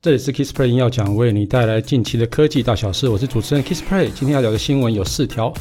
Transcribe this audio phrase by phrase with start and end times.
[0.00, 3.08] 这里是 Kissplay 要讲，为你带来近期的科技大小事。
[3.08, 5.52] 我是主持人 Kissplay，今天要聊的新闻有四条。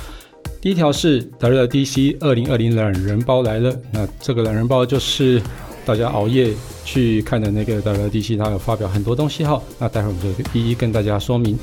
[0.61, 3.75] 第一条是 WDC 二零二零懒人包来了。
[3.91, 5.41] 那这个懒人包就是
[5.83, 6.53] 大家熬夜
[6.85, 9.59] 去看的那个 WDC，它有发表很多东西哈。
[9.79, 11.57] 那待会儿我们就一一跟大家说明。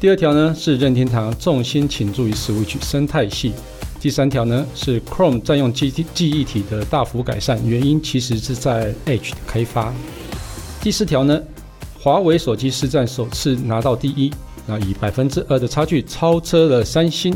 [0.00, 3.52] 第二条呢是任天堂重心倾注于 Switch 生态系。
[4.00, 9.92] 第三条呢是 Chrome 占用记记忆体的大幅改善，原因其实是在 Edge 的开发。
[10.80, 11.38] 第四条呢？
[12.04, 14.30] 华为手机市占首次拿到第一，
[14.66, 17.34] 那以百分之二的差距超车了三星。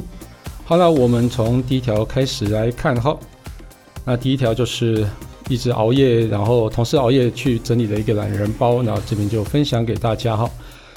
[0.67, 3.19] 好了，我们从第一条开始来看哈。
[4.05, 5.09] 那第一条就是
[5.49, 10.47] 一直熬夜，然后同事熬夜去整理的一个懒人包，那这边就分享给大家哈。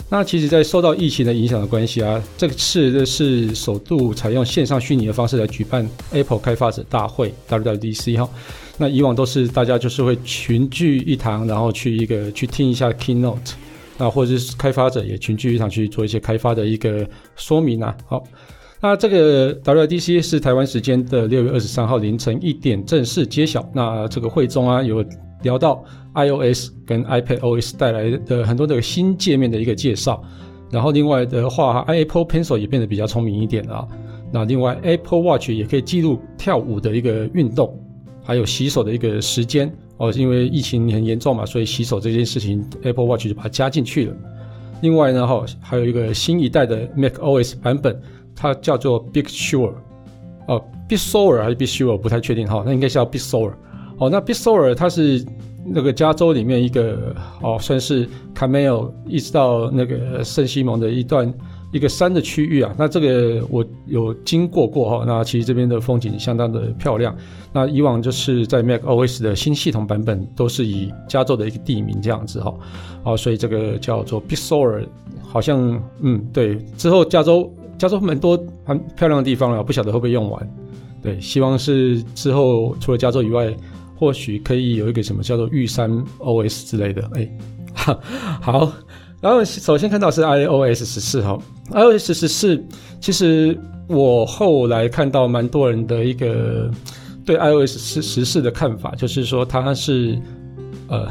[0.10, 8.30] 那其实，在受到疫情的影响的关系啊，这次的是首度采用线上虚拟的方式来举办 Apple 开发者大会 WWDC 哈。
[8.78, 13.54] 那以往都是大家就是会群聚一堂，然后去一个去听一下 Keynote，
[14.02, 17.96] 那或者是开发者也群聚一堂去做一些开发的一个说明啊。
[18.08, 18.24] 好，
[18.82, 23.64] 那这个 WDC 是台湾时间的六月二十三号凌晨一点正式揭晓。
[23.76, 25.06] 那这个会中啊有
[25.44, 25.84] 聊到
[26.16, 30.20] iOS 跟 iPadOS 带来的很多的新界面的一个介绍，
[30.72, 33.88] 然后另外的话，Apple Pencil 也变得比较聪明一点啊。
[34.34, 37.80] 那另外 Apple Watch 也可以记录跳舞的一个运动。
[38.24, 39.72] 还有洗手的一个时间
[40.02, 44.16] 哦，因为疫情很严重嘛，所以洗手这件事情，Apple Watch 就把它加进去了。
[44.82, 48.02] 另外呢，哈，还有一个新一代的 macOS 版本，
[48.36, 49.76] 它叫做 Big Sur，e
[50.48, 53.52] 哦，Big Sur e 还是 Big Sur 不太确定哈，那应该是叫 Big Sur。
[53.52, 53.54] e
[54.00, 54.10] 哦。
[54.10, 55.24] 那 Big Sur e 它是
[55.64, 61.32] 那个加州里面一个哦，算是 Camel 一直到那个圣西蒙的一段。
[61.72, 67.16] 一个山的区域啊，那这个我有经过过哈，那其实这边的风景相当的漂亮。
[67.54, 72.54] 那以往就是在 macOS 的新系统版本都是以加州的一个地名这样子哈，
[73.04, 74.86] 哦，所以这个叫做 Big Sur，
[75.24, 80.54] 好像嗯对，之后加州加州蛮多很漂亮的地方了，不晓得会不会用完。
[81.02, 83.54] 对，希望是之后除了加州以外，
[83.96, 85.90] 或许可以有一个什么叫做玉山
[86.20, 87.10] OS 之类的。
[87.16, 87.30] 哎，
[88.42, 88.72] 好。
[89.22, 91.38] 然后首先看到是 iOS 十四哈
[91.72, 92.62] ，iOS 十四
[93.00, 93.56] 其实
[93.88, 96.70] 我后来看到蛮多人的一个
[97.24, 100.20] 对 iOS 十十四的看法，就是说它是
[100.88, 101.08] 呃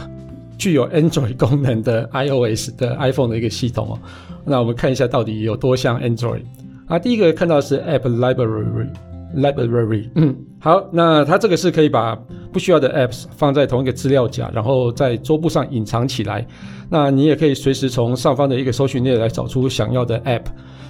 [0.58, 3.98] 具有 Android 功能的 iOS 的 iPhone 的一个系统哦。
[4.44, 6.42] 那我们看一下到底有多像 Android
[6.86, 6.98] 啊？
[6.98, 8.88] 第一个看到是 App Library
[9.36, 12.16] Library，嗯，好，那它这个是可以把
[12.52, 16.46] 不需要的 Apps 放在同一个资料夹，然后在桌布上隐藏起来。
[16.88, 20.46] 那你也可以随时从上方的一个搜寻列来找出想要的 App，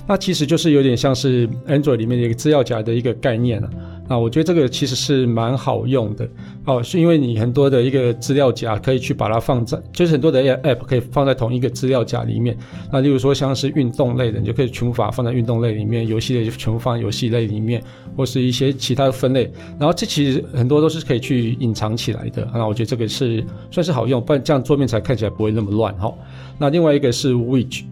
[0.09, 4.00] 那其实就是有点像是 Android 里面的一个资料夹的一个概念了啊。
[4.11, 6.29] 那我觉得这个其实是蛮好用的
[6.65, 12.59] 哦，是因为你很多的一个资料夹可以去把它放在，就是很多的 App 可以放在同一个资料夹里面。
[12.93, 17.81] 那例如说像是运动类的，你就可以全部把它放在运动类里面；游戏类就全部放在游戏类里面，
[18.17, 19.49] 或是一些其他的分类。
[19.79, 22.49] 然后这其实很多都是可以去隐藏起来的。
[22.53, 25.97] 那我觉得这个是算是好用，不然这样桌面才看起来不会那么乱。
[25.97, 26.19] 好，
[26.59, 27.85] 那另外一个是 Which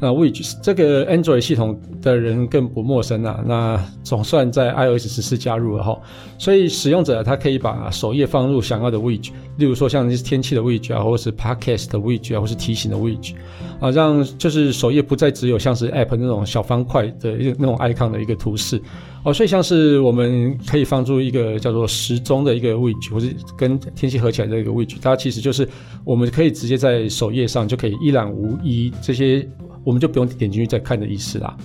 [0.00, 3.42] 那 Widget 这个 Android 系统的人更不陌生啊。
[3.46, 5.98] 那总算在 iOS 十四加入了哈，
[6.38, 13.34] 所以使用者他可以把首页放入想要的 WIG，例如说像是天气的 WIG 啊，或者是 Podcast 的 WIG 啊，或是提醒的 WIG
[13.80, 18.80] 啊，让就是首页不再只有像是 App 那种小方块的那种 icon 的一个图示。
[19.24, 25.66] 哦，所以像是我们可以放出一个叫做时钟的一个 widget，或是跟天气合起来的一个 widget，它其实就是
[26.04, 29.48] 我们可以直接在首页上就可以一览无遗，这些
[29.84, 31.56] 我们就不用点进去再看的意思啦。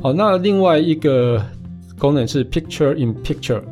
[0.00, 1.42] 好，那另外一个
[1.98, 3.62] 功能是 Picture in Picture，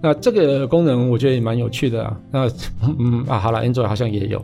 [0.00, 2.20] 那这个功能我觉得也蛮有趣的啊。
[2.30, 2.48] 那
[2.98, 4.42] 嗯啊，好了，Android 好像也有。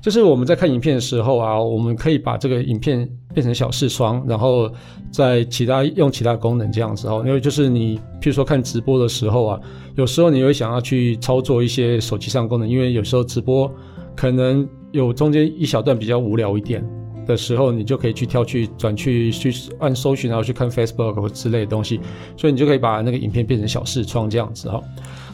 [0.00, 4.72] 就是我们在看影片的时候啊，我们可以把这个影片变成小视窗，然后
[5.10, 7.22] 在其他用其他功能这样子哦。
[7.26, 9.60] 因为就是你，譬如说看直播的时候啊，
[9.96, 13.70] 有时候你会想要去操作一些手机上功能，因为有时候直播
[14.16, 16.82] 可能有中间一小段比较无聊一点
[17.30, 22.00] 的时候，你就可以去跳去转去去按搜寻，然后去看 Facebook 之类的东西，
[22.36, 24.82] 所以你就可以把那个影片变成小视窗这样子哈。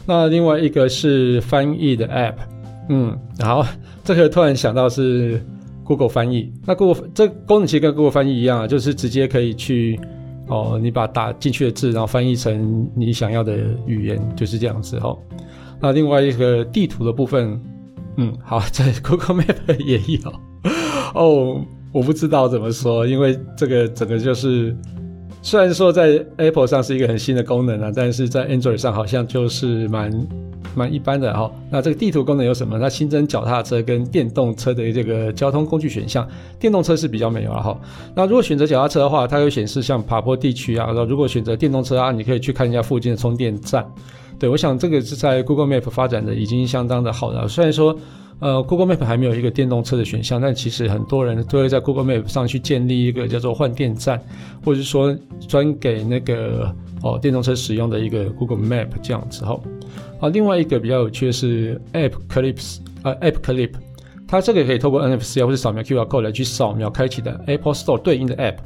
[0.05, 2.35] 那另外一个是翻译的 App，
[2.89, 3.65] 嗯，好。
[4.05, 5.45] 这个突然想到是
[5.83, 9.99] Google 翻译，那 Google 这功能其实跟 Google 翻译一样啊，就是直接可以去
[10.47, 15.13] 哦，你把打进去的字，然后翻译成你想要的语言，就是这样子哈。
[15.81, 17.59] 那另外一个地图的部分，
[18.15, 20.33] 嗯，好，在 Google Map 也有
[21.13, 21.61] 哦，
[21.91, 24.75] 我不知道怎么说，因为这个整个就是
[25.41, 30.11] 虽然说在 Apple 上是一个很新的功能啊，但是在 Android 上好像就是蛮。
[30.75, 31.49] 蛮一般的哈。
[31.71, 32.79] 那这个地图功能有什么？
[32.79, 36.27] 它新增脚踏车跟电动车的这个交通工具选项，
[36.59, 37.79] 电动车是比较没有了哈。
[38.13, 40.85] 那如果选择脚踏车的话，它会显示像爬坡地区啊。
[40.87, 43.83] 然后如果选择电动车啊，你可以去看一下附近的充电站。
[44.37, 47.47] 对，我想这个是在 Google Map 发展的已经相当的好了。
[47.47, 47.97] 虽然说，
[48.39, 54.21] 呃，Google Map 还没有一个电动车的选项，但其实很多人都会在 Google Map 上去建立一个叫做换电站，
[54.63, 55.17] 或者是说
[55.47, 59.59] 专给那个哦电动车使用的一个 Google Map 这样子哈。
[60.19, 63.71] 啊，另外一个比较有趣的是 App Clips 啊，App Clip，
[64.27, 68.57] 它这个也可以透过 NFC 或者扫描 QR code 来去扫描开启的 Apple Store 对应的 App。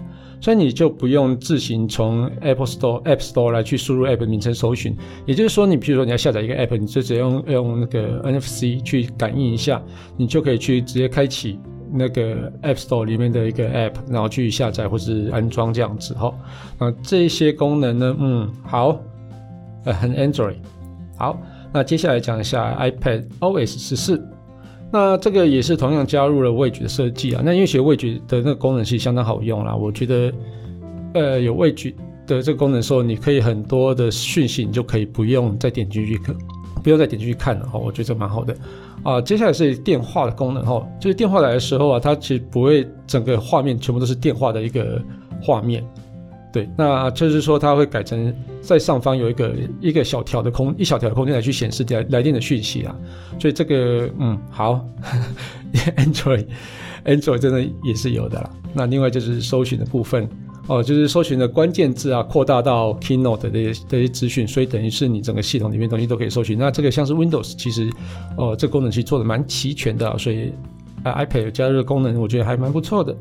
[0.42, 4.98] 所以你就不用自行从 Apple Store、App Store 来去输入 App 名称搜寻，
[5.28, 9.82] 也就是说，你比如说你要下载一个 App，你就直接用用那个 NFC 去感应一下，
[10.18, 11.60] 你就可以去直接开启
[11.94, 16.34] 那个 App Store 里面的一个 App，然后去下载或是安装这样子哈。
[16.80, 19.00] 那这些功能呢，嗯，好，
[19.86, 20.56] 呃，很 Android。
[21.18, 21.40] 好，
[21.72, 24.20] 那接下来讲一下 iPad OS 十四。
[24.92, 27.42] 那这个也是同样加入了味觉的设计啊。
[27.46, 30.34] 那因为学 Widget 的那个功能其实相当好用啦，我觉得，
[31.14, 31.94] 呃，有味觉
[32.28, 36.36] 的这个功能的时候，你可以很多的讯息你就可以不用再点进去看，
[36.84, 37.80] 不用再点进去看了哈。
[37.80, 38.56] 我觉得这蛮好的
[39.04, 39.22] 啊。
[39.22, 45.02] 接下来是电话的功能哈，就是电话来的时候啊，它其实不会整个画面全部都是电话的一个
[45.42, 45.84] 画面。
[46.54, 52.94] 对，那就是说它会改成在上方有一个一个小条的空一小条的空间来去显示来来电的讯息啊，
[53.40, 54.86] 所以这个嗯好，
[55.96, 56.46] Android
[57.06, 58.50] Android 真的也是有的啦。
[58.74, 60.28] 那另外就是搜寻的部分
[60.68, 66.58] 哦，就是搜寻的关键字啊扩大到 Keynote 的这些这些资讯，所以等于是你整个系统里面东西都可以搜寻。
[66.58, 67.90] 那这个像是 Windows 其实
[68.38, 70.52] 哦这功能其实做的蛮齐全的，所以
[71.04, 73.16] 啊 iPad 加入的功能我觉得还蛮不错的。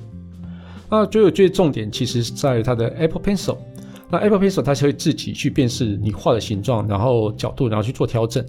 [0.90, 3.56] 那最有最重点，其实是在它的 Apple Pencil。
[4.10, 8.44] 那 Apple Pencil 它是会自己去辨识你画的形状，然后角度，然后去做调整。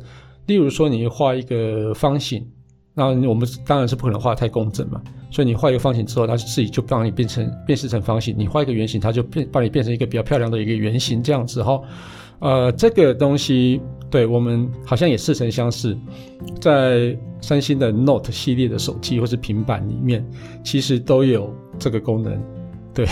[0.48, 2.44] 例如说，你画一个方形，
[2.96, 5.00] 那我们当然是不可能画太工整嘛。
[5.30, 8.36] 所以你画一个方形之后，它自己就帮你变成辨识成方形。
[8.38, 11.80] 你画一个圆形，它就变帮你变成一个比较漂亮的一个圆形这样子哈。
[12.40, 13.80] 呃，这个东西
[14.10, 15.96] 对我们好像也似曾相识，
[16.60, 20.26] 在三星的 Note 系列的手机或是平板里面，
[20.64, 22.42] 其实都有这个功能。
[22.94, 23.06] 对，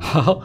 [0.00, 0.40] 好，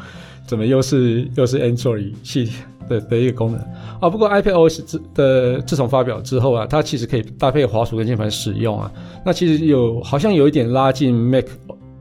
[0.45, 2.51] 怎么又是又是 Android 系
[2.89, 3.59] 的的一个功能
[4.01, 4.09] 啊？
[4.09, 8.91] 不过 iPadOS 自的自从发表之后啊，它其实可以搭配滑鼠跟键盘使用啊。
[9.25, 11.45] 那其实有好像有一点拉近 Mac。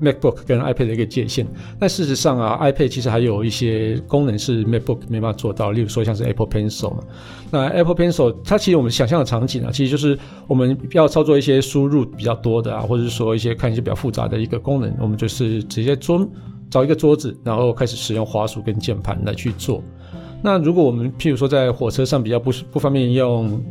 [0.04, 1.46] MacBook 跟 iPad 的一个界限，
[1.78, 7.02] 但事实上啊，iPad 其实还有一些功能是 MacBook 没办法做到，例如说像是 Apple Pencil 嘛。
[7.50, 16.28] 那 Apple Pencil 它其实我们想象的场景啊，其实就是我们要操作一些输入比较多的啊，或者是说一些看一些比较复杂的一个功能，我们就是直接桌
[16.68, 19.82] 找一个桌子，然后开始使用滑鼠跟键盘来去做。
[20.42, 23.62] 那如果我们譬如说在火车上比较不不方便用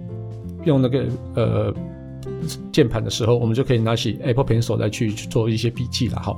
[0.65, 1.73] 用那个呃。
[2.71, 6.37] 键盘的时候，我们就可以拿起 Apple Pencil 来去做一些笔记了哈。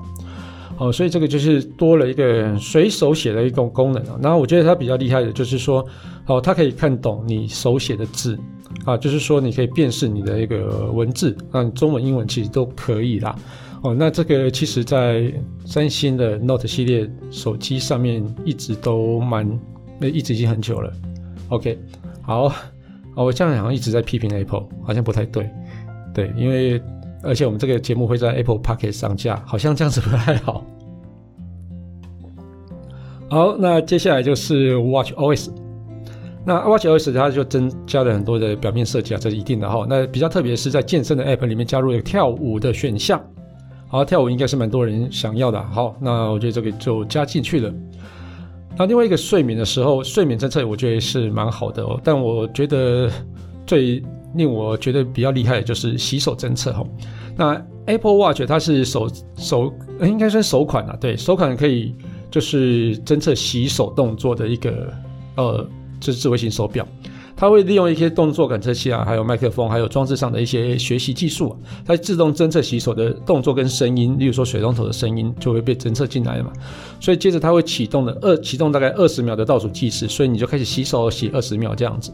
[0.78, 4.19] 好，所以这个就是多了一个随手写的一种功能啊。
[4.22, 5.86] 然后我觉得它比较厉害的就是说，
[6.25, 8.38] 哦，它可以看懂你手写的字
[8.84, 13.34] 啊，就是说你可以辨识你的一个文字，那中文、英文其实都可以啦。
[13.84, 15.31] 哦，那这个其实在
[15.66, 19.48] 三星的 Note 系列手机上面一直都蛮，
[19.98, 20.92] 那一直已经很久了。
[21.50, 21.80] OK，
[22.22, 22.52] 好，
[23.16, 25.50] 我这样好像一直在批评 Apple，好像不太对。
[26.16, 26.82] 对，因为
[27.22, 30.64] 而且我们这个节目会在 Apple Pocket 上架，好像这样子不太好。
[33.30, 35.50] 好，那接下来就是 Watch OS。
[36.45, 39.86] 那 Watch OS 它就增加了很多的表面设计啊，这是一定的哈。
[39.90, 43.22] 那比较特别是在健身的 App 里面加入了跳舞的选项。
[43.88, 45.62] 好，跳舞应该是蛮多人想要的。
[45.62, 47.74] 好，那我觉得这个就加进去了。
[48.78, 53.10] 那另外一个睡眠的时候，睡眠政策我觉得是蛮好的哦，但我觉得
[53.66, 54.04] 最
[54.35, 56.83] 令我觉得比较厉害的就是洗手侦测哈，
[57.35, 61.95] 那 Apple Watch 它是首首应该算首款啊，对，首款可以
[62.30, 64.92] 就是侦测洗手动作的一个
[65.35, 65.68] 呃，
[65.99, 66.87] 就是智慧型手表，
[67.35, 76.51] 它会利用一些动作感测器啊，还有麦克风，还有装置上的一些学习技术啊，它自动侦测洗手的动作跟声音，例如说水龙头的声音就会被侦测进来了嘛，
[76.99, 82.11] 所以接着它会启动的二启动大概二十秒的倒数计时，所以你就开始洗手洗二十秒这样子，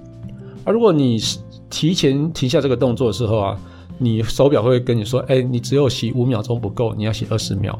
[0.63, 1.39] 而如果你是
[1.71, 3.59] 提前停下这个动作的时候啊，
[3.97, 7.77] 你手表会跟你说：“哎，你只有洗五秒钟不够，你要洗二十秒。”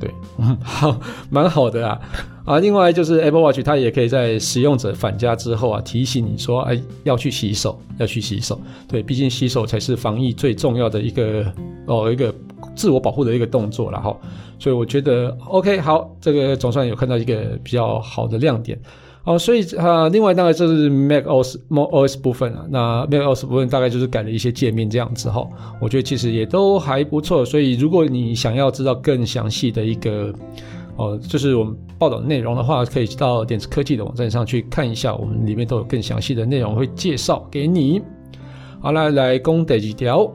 [0.00, 2.00] 对，嗯， 好，蛮好的啊。
[2.44, 11.44] 啊，另外就是 Apple Watch 它也可以在使用者返家之后啊，提醒你说：“哎，要去洗手，要去洗手。”对，毕竟洗手才是防疫最重要的一个
[11.86, 12.34] 哦，一个
[12.74, 14.16] 自我保护的一个动作了哈。
[14.58, 18.78] 所以我觉得 OK，好，这个总算有看到一个比较好的亮点。
[19.28, 25.46] 哦，所以啊，另外大概就是 Mac OS OS 部分啊，那 Mac OS 部分大概就是改了一些界面这样子哈，
[25.82, 27.44] 我觉得其实也都还不错。
[27.44, 30.32] 所以如果你想要知道更详细的一个
[30.96, 38.00] 哦，就是我们报道内容的话，可以到点子科技的网站上去看一下，我们里面都有更详细的内容会介绍给你。
[38.80, 40.26] 好，来来攻第几条？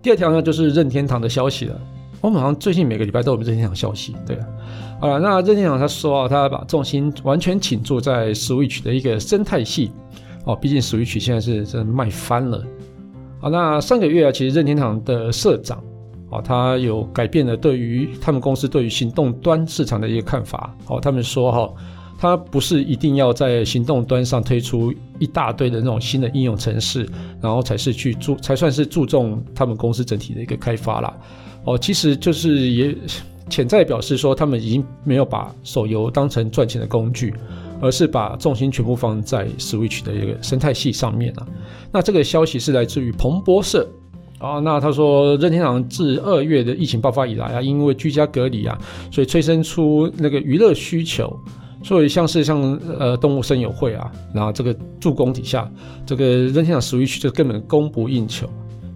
[0.00, 1.78] 第二条呢，就是任天堂的消息了。
[2.22, 4.46] 我们好像最近每个礼拜都有任天堂消息，对啊。
[5.02, 9.90] 好了，那任天堂他说啊，他把重心完全倾注在 Switch 的一个生态系
[10.44, 12.64] 哦，毕竟 Switch 现在是真的卖翻了。
[13.40, 15.82] 好，那上个月啊，其实任天堂的社长
[16.30, 20.72] 哦，他有改变了对于他们公司对于行动端市场的一个看法。
[20.86, 21.74] 哦，他们说哈，
[22.16, 27.04] 他不是一定要在行动端上推出一大堆的那种新的应用程式，
[27.40, 31.12] 然后才是去注才算是注重他们公司整体的一个开发啦。
[31.64, 32.96] 哦，其实就是也。
[33.52, 37.34] 潜在表示说，他们已经没有把手游当成赚钱的工具，
[37.82, 41.46] 而是把重心全部放在 Switch 的一个生态系上面啊。
[41.92, 43.86] 那这个消息是来自于彭博社
[44.38, 44.58] 啊。
[44.58, 48.78] 那他说，任天堂自二月的疫情爆发以来啊，因为居家隔离啊，
[49.10, 51.38] 所以催生出那个娱乐需求，
[51.82, 52.58] 所以像是像
[52.98, 55.70] 呃动物森友会啊，然后这个助攻底下，
[56.06, 58.48] 这个任天堂 Switch 就根本供不应求。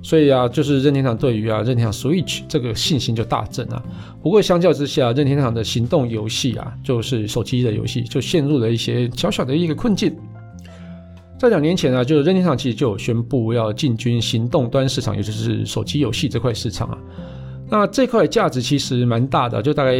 [0.06, 3.82] 所以啊，就是任天堂对于啊任天堂 Switch 这个信心就大增啊。
[4.22, 10.16] 不过相较之下，任天堂的行动游戏啊，就是手机的游戏，就陷入了一些小小的一个困境。
[11.40, 16.98] 在两年前啊，就任天堂其实就有宣布要进军行动端市场，也就是手机游戏这块市场啊。
[17.68, 19.92] 那这块价值其实蛮大的，就大概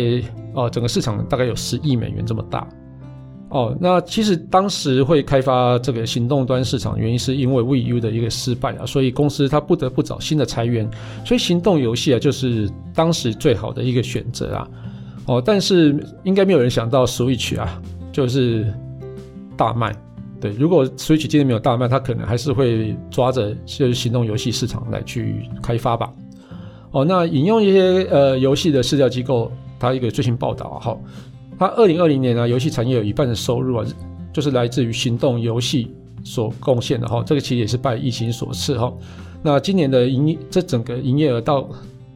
[0.54, 2.64] 哦，整个市场大概有十亿美元这么大。
[3.56, 10.86] 哦，那其实当时会开发这个行动端市场，原因是因为 Wii U 的一个失败啊，所以公司它不得不找新的财源，
[11.24, 14.68] 所以行动游戏啊就是当时最好的一个选择啊。
[15.24, 17.80] 哦，但是应该没有人想到 Switch 啊
[18.12, 18.70] 就是
[19.56, 19.90] 大卖。
[20.38, 26.12] 对，如果 Switch 今天没有大卖，它可能还是会抓着就是行动游戏市场来去开发吧。
[26.90, 31.00] 哦，那引用一些呃游戏的市调机构，它一个最新报道啊，好。
[31.58, 33.86] 它二零二零年呢，游戏产业有一半的收入啊，
[34.32, 35.90] 就是来自于行动游戏
[36.22, 37.22] 所贡献的哈。
[37.24, 38.92] 这个其实也是拜疫情所赐哈。
[39.42, 41.68] 那今年的营业，这整个营业额到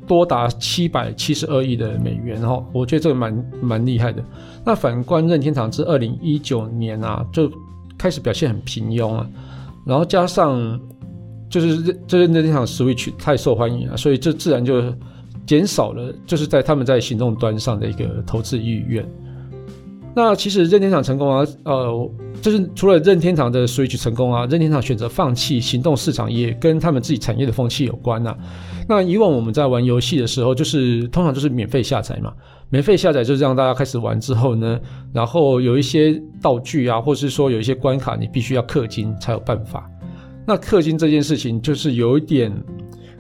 [0.07, 4.23] 多达七百七十二亿的美元哈，我觉得这个蛮蛮厉害的。
[4.65, 7.51] 那反观任天堂自二零一九年啊，就
[7.97, 9.27] 开始表现很平庸啊，
[9.87, 10.79] 然后加上
[11.49, 14.83] 就是这任天堂 Switch 太受欢迎了，所以这自然就
[15.47, 19.07] 减少了，就是在他们在行动端上的一个投资意愿。
[20.13, 22.11] 那其实任天堂成功啊，呃，
[22.43, 28.37] 就是除了任天堂的 Switch 成功啊，任天堂选择放弃行动市场也跟他们自己产业的风气有关、啊。
[28.89, 32.33] 那以往我们在玩游戏的时候，就是通常就是免费下载嘛，
[32.71, 34.81] 免费下载就是让大家开始玩之后呢，
[35.13, 39.89] 然后有一些道具啊，或是说有一些关卡，你必须要氪金才有办法。
[40.45, 42.53] 那氪金这件事情就是有一点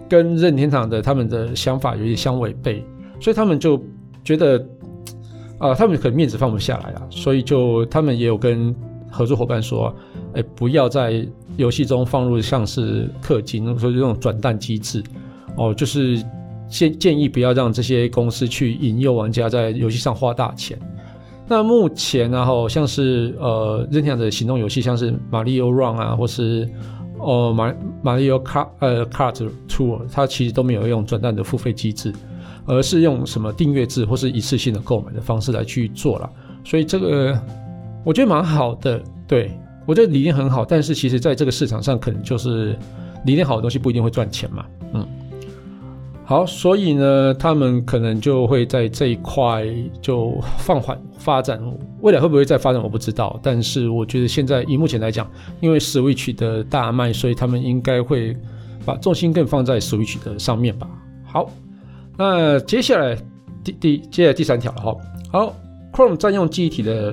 [0.08, 2.84] 跟任天堂的他们的想法有点相违背，
[3.20, 3.80] 所以他们就
[4.24, 4.66] 觉得。
[5.60, 8.74] 啊、他们可能面子放不下来啊，所以就他们也有跟
[9.10, 9.94] 合作伙伴说，
[10.32, 11.22] 哎，不要在
[11.58, 15.02] 游戏中放入像是氪金，所以这种转蛋机制，
[15.56, 16.16] 哦，就是
[16.66, 20.78] 建建议不要让这些公司去引诱玩家在游戏上花大钱。
[21.46, 26.66] 那目前然后像是呃任天堂的行动游戏，像是马里奥 Run 啊，或是
[27.18, 29.34] 哦马马里奥卡呃 Kart
[29.68, 32.10] Tour，它其实都没有用转蛋的付费机制。
[32.66, 36.30] 而是用什么订阅制或是一次性的购买的方式来去做了，
[36.64, 37.36] 所以这个
[38.04, 39.02] 我觉得蛮好的。
[39.26, 42.76] 对，我觉得理念很好，但是其实在这个市场上，可能就是
[43.24, 44.64] 理念好的东西不一定会赚钱嘛。
[44.92, 45.06] 嗯，
[46.24, 49.64] 好，所以呢，他们可能就会在这一块
[50.02, 51.60] 就放缓发展，
[52.00, 53.38] 未来会不会再发展我不知道。
[53.42, 58.36] 但是我觉得现在以目前来讲，因为 Switch 的大卖，所以他们应该会
[58.84, 60.88] 把重心更放在 Switch 的上面吧。
[61.24, 61.50] 好。
[62.20, 63.16] 那接下来
[63.64, 64.96] 第第接下来第三条了哈，
[65.32, 65.56] 好
[65.90, 67.12] ，Chrome 占用记忆体的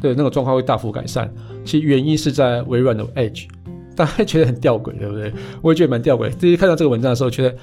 [0.00, 1.28] 的那个状况会大幅改善，
[1.64, 3.48] 其原因是在微软的 Edge，
[3.96, 5.32] 大家觉得很吊诡，对不对？
[5.60, 6.30] 我也觉得蛮吊诡。
[6.36, 7.56] 第一看到这个文章的时候，觉得，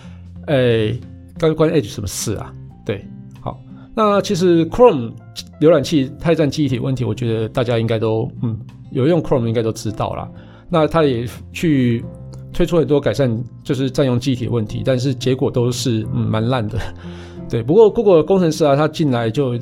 [0.47, 0.99] 哎、欸，
[1.39, 2.53] 关关 Edge 什么事啊？
[2.85, 3.05] 对，
[3.39, 3.57] 好，
[3.95, 5.13] 那其实 Chrome
[5.61, 8.59] 浏览器太占记忆体问题，我觉得大家应该都嗯
[8.91, 10.29] 有用 Chrome 应该都知道啦。
[10.67, 12.03] 那他也去。
[12.55, 16.79] 推出很多改善，就是占用记忆体的问题，但是结果都是嗯蛮烂的。
[17.49, 19.59] 对，不过 Google 工程师啊，他进来就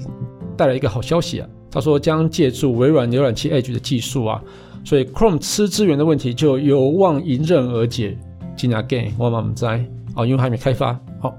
[0.55, 4.41] 带来一个好消息啊，他说将借助微软浏览器 Edge 的技术啊，
[4.85, 8.15] 所以 Chrome 吃资源的问题就有望迎刃而解。
[8.55, 9.83] 进来 g a i n 我们不在
[10.13, 11.35] 啊，因为还没开发好，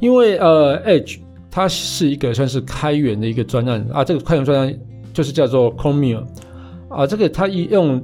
[0.00, 4.78] 因为呃 Edge 它是一个算是开源的一个专案啊，这个开源专案
[5.14, 6.24] 就是叫做 Chromium
[6.88, 8.02] 啊，这个它一用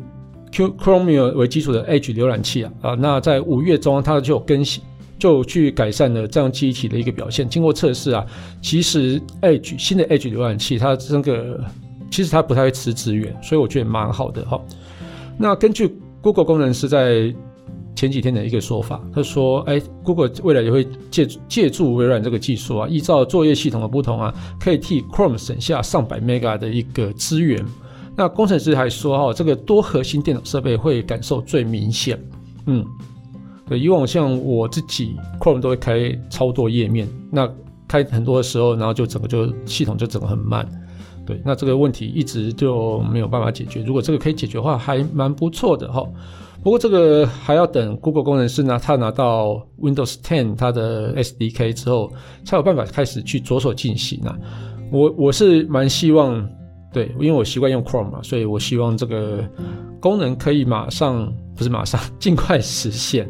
[0.65, 4.83] Chromium 为基础的 Edge 浏览器啊啊，那在五月中它就有更新，
[5.19, 7.49] 就去改善了这样记忆体的一个表现。
[7.49, 8.25] 经过测试啊，
[8.63, 11.63] 其实 Edge 新的 Edge 浏览器它这个
[12.11, 14.61] 其实它不太会吃资源，所以我觉得蛮好的哈。
[15.39, 17.35] 那根据 Google 工程师在
[17.95, 27.65] 前几天的一个说法，他说：“哎，Google 未来也会借助借助微软这个技术啊，依照作业系统的不同啊，可以替 Chrome 省下上百 Mega 的一个资源。
[28.16, 32.18] 那工程师还说哈，这个多核心电脑设备会感受最明显。
[32.66, 32.85] 嗯，
[33.68, 37.49] 对，以往像我自己 Chrome 都会开超多页面，那
[37.87, 40.66] 开很多的时候，然后就整个就系统就整个很慢。
[41.26, 43.82] 对，那这个问题一直就没有办法解决。
[43.82, 46.02] 如果这个可以解决的话，还蛮不错的哈。”
[46.64, 52.11] 不过这个还要等 Google 工程师拿他拿到 Windows 10它的 SDK 之后，
[52.44, 54.37] 才有办法开始去着手进行啊。
[54.90, 56.44] 我我是蛮希望，
[56.97, 59.47] 对，因为我习惯用 Chrome 嘛，所以我希望这个
[60.00, 63.29] 功能可以马上，不是马上， 尽快实现。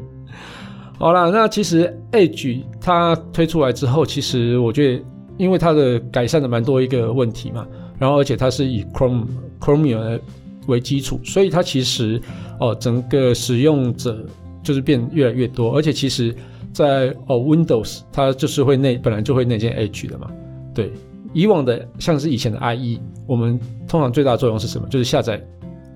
[1.01, 5.05] 好啦，那其实 Edge 它推出来之后，其实我觉得，
[5.37, 7.67] 因为它的改善了蛮多一个问题嘛，
[7.99, 9.27] 然后而且它是以 Chrome
[9.59, 10.21] Chromium
[10.69, 12.23] 为基础，所以它其实
[12.61, 14.25] 哦，整个使用者
[14.63, 16.33] 就是变越来越多，而且其实
[16.73, 20.31] 在哦 Windows 它就是会内本来就会内建 Edge 的嘛。
[20.73, 20.93] 对，
[21.37, 24.89] 以往的像是以前的 IE，我们通常最大的作用是什么？
[24.89, 25.39] 就是下载，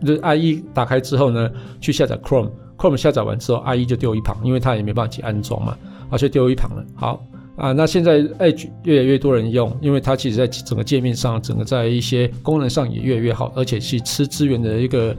[0.05, 5.75] 就是 IE 打开之后呢，去下载 Chrome，Chrome 下载完之后，IE 就丢一旁，因为它也没办法去安装嘛，
[6.11, 6.85] 而且丢一旁了。
[6.95, 7.25] 好。
[7.57, 15.15] 啊，那现在 Edge 越来越多人用，因为它其实在整个界面上，整个在一些功能上也越来越好，而且其吃资源的一个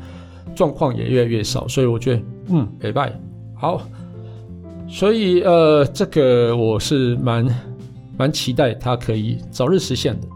[0.56, 3.14] 状况也越来越少，所以我觉得，嗯，没拜
[3.54, 3.80] 好，
[4.88, 7.46] 所以呃，这个我是蛮
[8.22, 10.28] 蛮期待它可以早日实现的。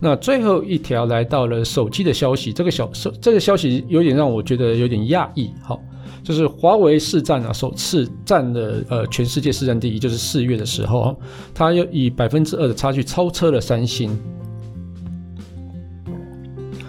[0.00, 5.80] 那最后一条来到了手机的消息，这个小手这个消息有点让我觉得有点讶异，好。
[6.22, 11.14] 就是华为市占啊，首次占了呃全世界市占第一，就是四月的时候，
[11.54, 14.18] 它又以百分之二的差距超车了三星。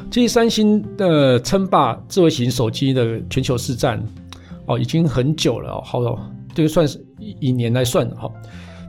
[0.09, 4.01] 其实三星的称霸智慧型手机的全球市占
[4.67, 6.17] 哦，已经很久了哦，好了，
[6.53, 8.31] 这个算是以年来算的哈。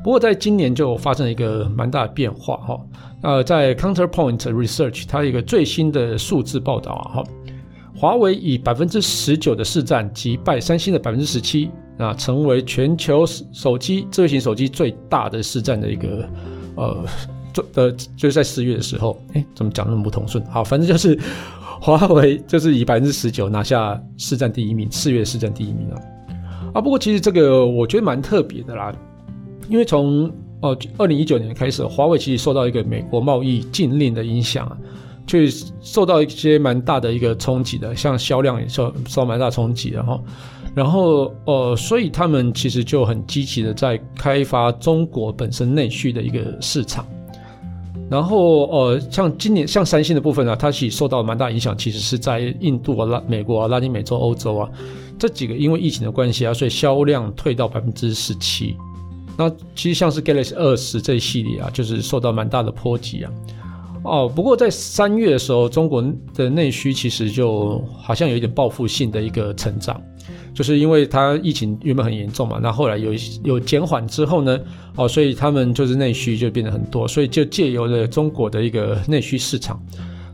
[0.06, 2.80] 不过在今年就发生了一个蛮大的变化哈。
[3.22, 7.24] 呃，在 Counterpoint Research 它一个最新的数字报道啊哈。
[7.92, 16.28] 华为以百分之十九的市占击败三星的百分之十七，啊，成为全球手机智慧型手机最大的市占的一个，
[16.76, 17.04] 呃，
[17.52, 20.44] 做的就是在四月的时候，哎，怎么讲那么不通顺？
[20.46, 21.18] 好，反正就是
[21.82, 25.98] 华为就是以百分之十九拿下市占第一名，四月市占第一名啊。
[26.74, 28.94] 啊，不过其实这个我觉得蛮特别的啦，
[29.68, 34.76] 因为从哦二零一九年开始，华为其实受到一个美国贸易禁令的影响啊。
[35.28, 35.50] 去
[35.80, 40.22] 受到一些蛮大的一个冲击的，像销量也受受蛮大冲击的哈，
[40.72, 47.04] 然后呃，所以他们其实就很积极的在开发中国本身内需的一个市场，
[48.08, 54.70] 然后呃，像今年像三星的部分呢、啊，它其实受到蛮大影响，其实是在印度啊、拉美国啊、拉丁美洲、欧洲啊
[55.18, 58.76] 这几个因为疫情的关系啊，所以销量退到百分之十七。
[59.38, 63.32] 那其实像是 Galaxy 二十这一系列啊，就是受到蛮大的波及啊。
[64.02, 70.00] 哦，不过在三月的时候，中国的内需其实就好像有一点报复性的一个成长，
[70.54, 73.10] 就是因为它疫情原本很严重嘛，那后来有
[73.42, 74.60] 有减缓之后呢，
[74.94, 79.84] 哦，所以他们就是内需就变得很多，所以就借由了中国的一个内需市场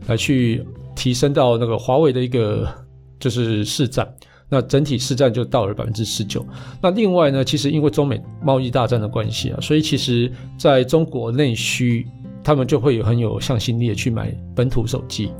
[0.05, 0.63] 来去
[0.95, 2.71] 提升到那个华为的一个
[3.19, 4.07] 就是市占，
[4.53, 6.45] 那整体市占就到了百分之十九。
[6.79, 12.05] 那另外呢，其实因为中美贸易大战的关系啊，所以其实在中国内需。
[12.45, 15.31] 他们就会有很有向心力的去买本土手机，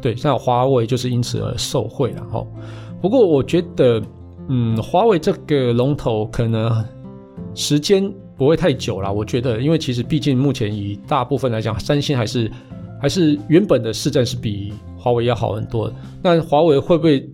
[0.00, 2.42] 对，像华为就是因此而受惠了哈。
[2.98, 4.02] 不过我觉得，
[4.48, 6.82] 嗯，华为这个龙头可能
[7.54, 9.12] 时间不会太久了。
[9.12, 12.50] 我觉得，因为其实毕竟目前以大部分来讲，三星还是
[12.98, 15.92] 还是原本的市占是比华为要好很多。
[16.22, 17.28] 那华为会不会？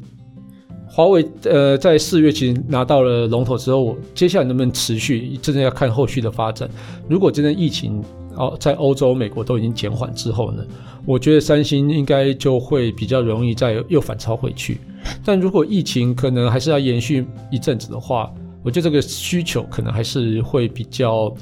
[0.95, 6.69] 华为呃，在四月其实拿到了龙头之后，接下来能不能持续，真的要看后续的发展。
[7.09, 8.05] 如果真的疫情，
[8.37, 10.63] 哦，在欧洲、美国都已经减缓之后呢，
[11.07, 14.77] 我觉得三星应该就会比较容易再又反超回去。
[15.25, 18.31] 但如果疫情可能还是要延续一阵子的话，
[18.63, 21.35] 我觉得这个需求可能还是会比较，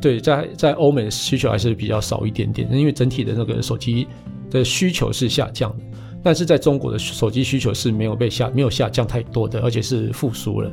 [0.00, 4.08] 对，在在欧美的需求还是比较少一点点，因为整体的那个手机
[4.50, 5.84] 的需求是下降的，
[6.22, 10.70] 但是在中国的手机需求是没有被下没有下降太多的，而且是复苏了。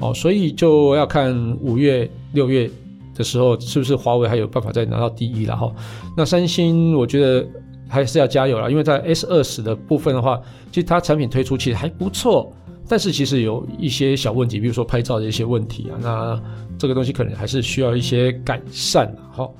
[0.00, 2.70] 哦，所以就要看五月、六月。
[3.18, 5.72] 的时候，是不是华为还有办法再拿到第一了哈？
[6.14, 7.48] 那三星，我觉得
[7.88, 10.38] 还是要加油了，因为在 S 二十的部分的话，
[10.70, 12.52] 其实它产品推出其实还不错，
[12.86, 16.42] 但是其实有一些小问题，比如说拍照的一些问题啊，那
[16.78, 19.10] 这个东西可能还是需要一些改善。
[19.32, 19.54] 好，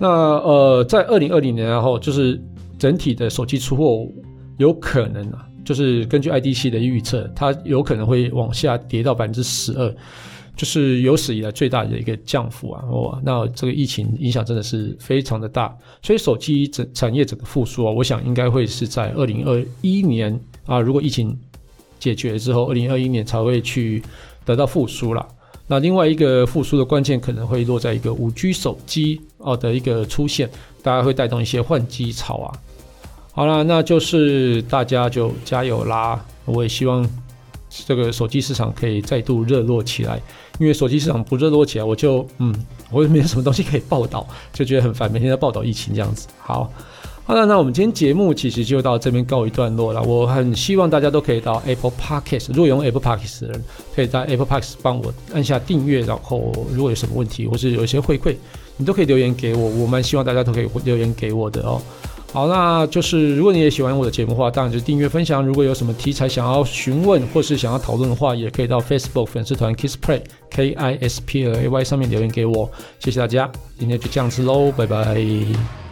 [0.00, 2.42] 那呃，在二零二零年然后就是
[2.76, 4.08] 整体的手机出货
[4.58, 9.94] 有可能啊，就是根据 IDC 的预测，它有可能会往下跌到百分之十二。
[10.56, 12.82] 就是有史以来最大的一个降幅啊！
[12.90, 21.38] 哦，那这个疫情影响真的是非常的大，所以手机整产业整个复苏啊，我想应该会是在二零二一年啊，如果疫情
[21.98, 24.02] 解决之后，二零二一年才会去
[24.46, 25.28] 得到复苏了。
[25.66, 30.48] 那另外一个复苏的关键可能会落在一个五 G 手机哦的一个出现，
[30.82, 32.58] 大家会带动一些换机潮啊。
[33.36, 36.24] 好了，那就是大家就加油啦！
[36.46, 37.06] 我也希望。
[37.84, 40.18] 这个手机市场可以再度热络起来，
[40.58, 42.54] 因为手机市场不热络起来，我就嗯，
[42.90, 46.26] 我也没有什么东西可以报道，就觉得很烦，每天在报道疫情这样子。
[46.38, 46.72] 好，
[47.26, 50.02] 好了，那我们今天节目其实就到这边告一段落了。
[50.02, 58.36] 我很希望大家都可以到 Apple Podcast，如果用 Apple Podcast 的人，可以在 Apple Podcast 帮我按下订阅，然后如果有什么问题或是有一些回馈，
[58.78, 61.82] 你都可以留言给我，我蛮希望大家都可以留言给我的哦。
[62.32, 65.42] 好，那就是如果你也喜欢我的节目的话，当然就订阅分享。
[65.42, 72.70] 如果有什么题材想要询问或是想要讨论的话，也可以到 Facebook 粉丝团 Kiss Play K I S P L A Y 上面留言给我。
[72.98, 75.85] 谢谢大家，今天就这样子喽，拜拜。